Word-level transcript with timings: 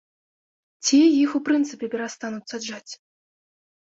Ці 0.85 0.97
іх 1.23 1.29
у 1.41 1.41
прынцыпе 1.49 1.85
перастануць 1.93 2.43
саджаць? 2.53 2.91